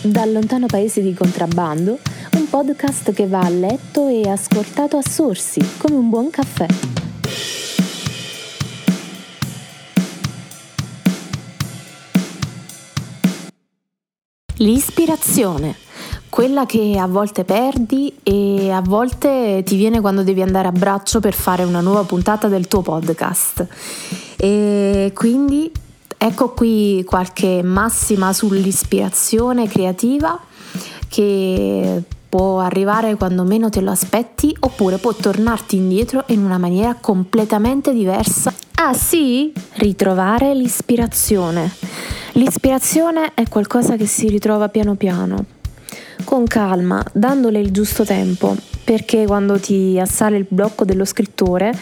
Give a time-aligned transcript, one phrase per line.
[0.00, 1.98] Dal lontano paese di contrabbando,
[2.34, 6.66] un podcast che va a letto e ascoltato a sorsi, come un buon caffè.
[14.58, 15.74] L'ispirazione,
[16.28, 21.18] quella che a volte perdi e a volte ti viene quando devi andare a braccio
[21.18, 23.66] per fare una nuova puntata del tuo podcast.
[24.36, 25.72] E quindi
[26.20, 30.36] Ecco qui qualche massima sull'ispirazione creativa
[31.08, 36.96] che può arrivare quando meno te lo aspetti oppure può tornarti indietro in una maniera
[37.00, 38.52] completamente diversa.
[38.74, 39.52] Ah sì?
[39.74, 41.72] Ritrovare l'ispirazione.
[42.32, 45.44] L'ispirazione è qualcosa che si ritrova piano piano,
[46.24, 51.72] con calma, dandole il giusto tempo, perché quando ti assale il blocco dello scrittore,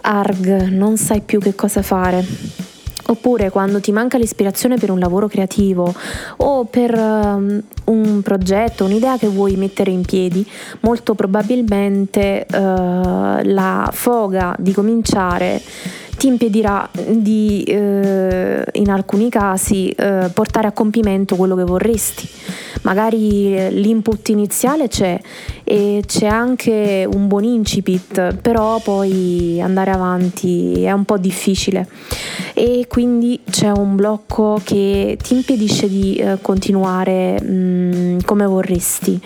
[0.00, 2.66] arg, non sai più che cosa fare
[3.10, 5.94] Oppure quando ti manca l'ispirazione per un lavoro creativo
[6.36, 10.46] o per um, un progetto, un'idea che vuoi mettere in piedi,
[10.80, 12.56] molto probabilmente uh,
[13.44, 15.62] la foga di cominciare
[16.18, 22.28] ti impedirà di eh, in alcuni casi eh, portare a compimento quello che vorresti.
[22.82, 25.18] Magari l'input iniziale c'è
[25.62, 31.88] e c'è anche un buon incipit, però poi andare avanti è un po' difficile
[32.54, 39.20] e quindi c'è un blocco che ti impedisce di eh, continuare mh, mm, come vorresti.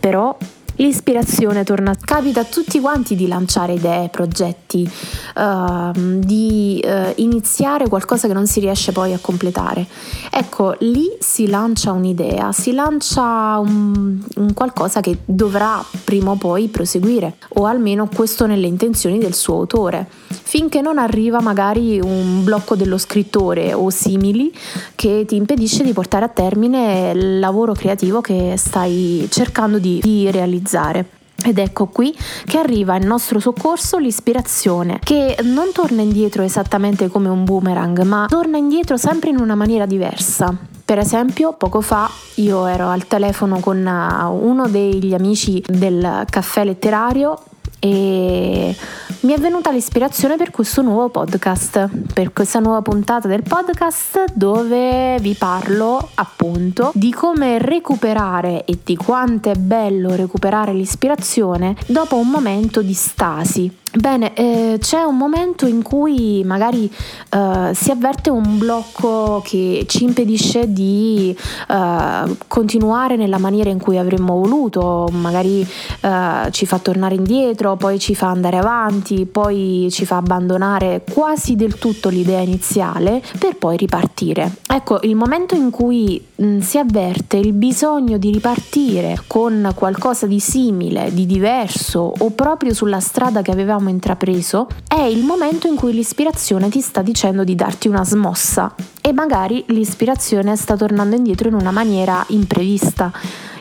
[0.00, 0.36] Però
[0.78, 1.94] l'ispirazione torna.
[1.98, 4.88] Capita a tutti quanti di lanciare idee, progetti,
[5.36, 9.86] uh, di uh, iniziare qualcosa che non si riesce poi a completare.
[10.30, 16.68] Ecco, lì si lancia un'idea, si lancia un, un qualcosa che dovrà prima o poi
[16.68, 22.76] proseguire, o almeno questo nelle intenzioni del suo autore, finché non arriva magari un blocco
[22.76, 24.52] dello scrittore o simili
[24.94, 30.30] che ti impedisce di portare a termine il lavoro creativo che stai cercando di, di
[30.30, 31.06] realizzare realizzare.
[31.40, 32.14] Ed ecco qui
[32.46, 38.26] che arriva in nostro soccorso l'ispirazione, che non torna indietro esattamente come un boomerang, ma
[38.28, 40.54] torna indietro sempre in una maniera diversa.
[40.84, 47.38] Per esempio, poco fa io ero al telefono con uno degli amici del caffè letterario
[47.78, 48.74] e
[49.20, 55.18] mi è venuta l'ispirazione per questo nuovo podcast, per questa nuova puntata del podcast dove
[55.18, 62.28] vi parlo appunto di come recuperare e di quanto è bello recuperare l'ispirazione dopo un
[62.28, 63.76] momento di stasi.
[63.94, 66.92] Bene, eh, c'è un momento in cui magari
[67.30, 71.34] eh, si avverte un blocco che ci impedisce di
[71.68, 75.66] eh, continuare nella maniera in cui avremmo voluto, magari
[76.00, 81.56] eh, ci fa tornare indietro, poi ci fa andare avanti, poi ci fa abbandonare quasi
[81.56, 84.56] del tutto l'idea iniziale per poi ripartire.
[84.66, 90.26] Ecco, il momento in cui mh, mm, si avverte il bisogno di ripartire con qualcosa
[90.26, 95.66] di simile, di diverso o proprio sulla strada che avevamo avevamo intrapreso, è il momento
[95.66, 101.16] in cui l'ispirazione ti sta dicendo di darti una smossa e magari l'ispirazione sta tornando
[101.16, 103.10] indietro in una maniera imprevista,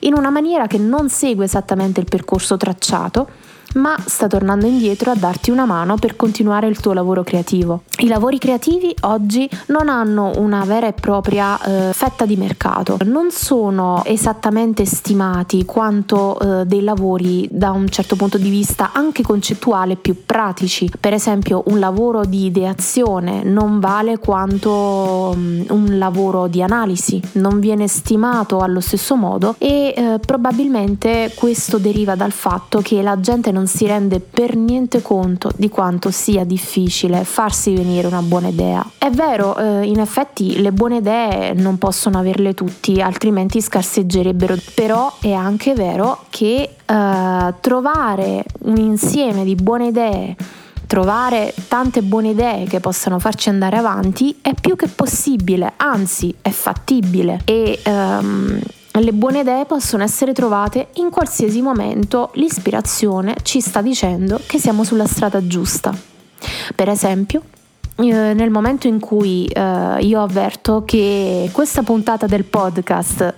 [0.00, 3.28] in una maniera che non segue esattamente il percorso tracciato
[3.76, 7.82] ma sta tornando indietro a darti una mano per continuare il tuo lavoro creativo.
[7.98, 13.30] I lavori creativi oggi non hanno una vera e propria eh, fetta di mercato, non
[13.30, 19.96] sono esattamente stimati quanto eh, dei lavori da un certo punto di vista anche concettuale
[19.96, 20.90] più pratici.
[20.98, 27.60] Per esempio un lavoro di ideazione non vale quanto um, un lavoro di analisi, non
[27.60, 33.50] viene stimato allo stesso modo e eh, probabilmente questo deriva dal fatto che la gente
[33.52, 38.84] non si rende per niente conto di quanto sia difficile farsi venire una buona idea.
[38.98, 45.12] È vero, eh, in effetti le buone idee non possono averle tutti, altrimenti scarseggerebbero, però
[45.20, 50.36] è anche vero che eh, trovare un insieme di buone idee
[50.86, 56.50] trovare tante buone idee che possano farci andare avanti è più che possibile, anzi è
[56.50, 58.60] fattibile e um,
[59.00, 64.84] le buone idee possono essere trovate in qualsiasi momento l'ispirazione ci sta dicendo che siamo
[64.84, 65.94] sulla strada giusta.
[66.74, 67.42] Per esempio,
[67.96, 73.34] eh, nel momento in cui eh, io avverto che questa puntata del podcast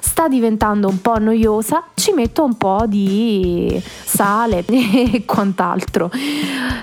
[0.00, 6.10] sta diventando un po' noiosa, ci metto un po' di sale e quant'altro.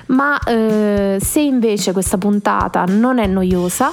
[0.06, 3.92] Ma eh, se invece questa puntata non è noiosa,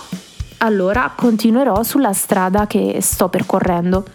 [0.60, 4.15] allora continuerò sulla strada che sto percorrendo.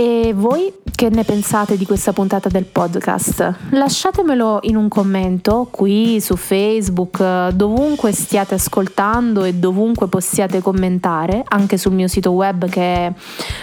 [0.00, 3.54] E voi che ne pensate di questa puntata del podcast?
[3.70, 11.78] Lasciatemelo in un commento qui su Facebook, dovunque stiate ascoltando e dovunque possiate commentare, anche
[11.78, 13.12] sul mio sito web che è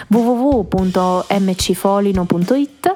[0.08, 2.92] www.mcfolino.it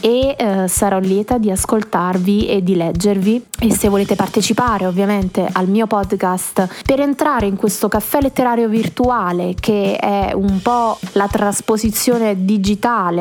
[0.00, 5.68] e eh, sarò lieta di ascoltarvi e di leggervi e se volete partecipare ovviamente al
[5.68, 12.42] mio podcast per entrare in questo caffè letterario virtuale che è un po' la trasposizione
[12.42, 12.68] digitale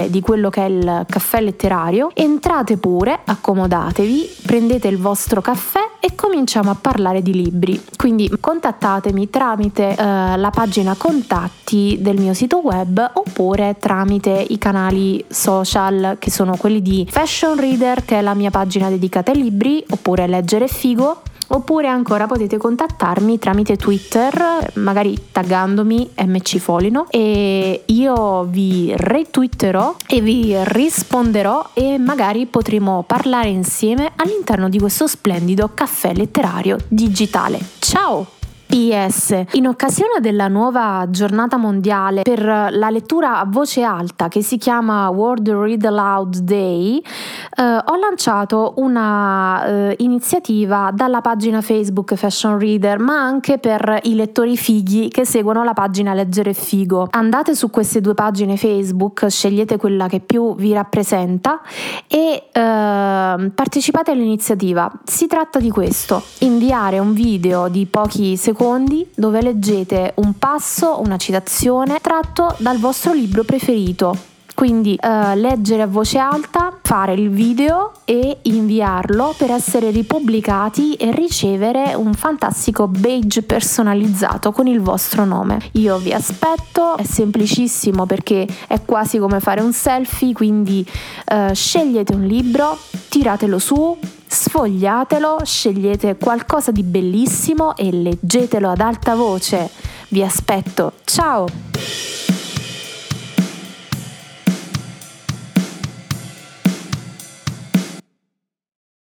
[0.09, 6.15] di quello che è il caffè letterario, entrate pure, accomodatevi, prendete il vostro caffè e
[6.15, 7.81] cominciamo a parlare di libri.
[7.95, 15.23] Quindi contattatemi tramite eh, la pagina contatti del mio sito web oppure tramite i canali
[15.27, 19.83] social che sono quelli di Fashion Reader che è la mia pagina dedicata ai libri
[19.89, 28.43] oppure Leggere Figo oppure ancora potete contattarmi tramite Twitter, magari taggandomi MC Folino e io
[28.43, 36.13] vi retweeterò e vi risponderò e magari potremo parlare insieme all'interno di questo splendido caffè
[36.13, 37.59] letterario digitale.
[37.79, 38.38] Ciao!
[38.69, 39.45] PS.
[39.54, 45.10] In occasione della nuova giornata mondiale per la lettura a voce alta che si chiama
[45.10, 53.00] World Read Aloud Day, eh, ho lanciato una eh, iniziativa dalla pagina Facebook Fashion Reader,
[53.00, 57.07] ma anche per i lettori fighi che seguono la pagina Leggere Figo.
[57.10, 61.60] Andate su queste due pagine Facebook, scegliete quella che più vi rappresenta
[62.07, 64.92] e eh, partecipate all'iniziativa.
[65.04, 71.00] Si tratta di questo, inviare un video di pochi secondi secondi dove leggete un passo,
[71.00, 74.28] una citazione tratto dal vostro libro preferito.
[74.59, 81.13] Quindi eh, leggere a voce alta, fare il video e inviarlo per essere ripubblicati e
[81.13, 85.61] ricevere un fantastico badge personalizzato con il vostro nome.
[85.75, 90.85] Io vi aspetto, è semplicissimo perché è quasi come fare un selfie, quindi
[91.23, 92.77] eh, scegliete un libro,
[93.07, 93.97] tiratelo su,
[94.27, 99.69] sfogliatelo, scegliete qualcosa di bellissimo e leggetelo ad alta voce.
[100.09, 100.95] Vi aspetto.
[101.06, 102.38] Ciao!